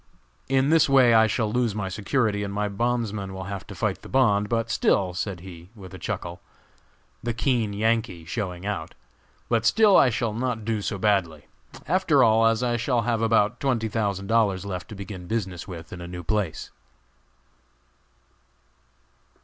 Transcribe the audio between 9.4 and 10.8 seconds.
"but still I shall not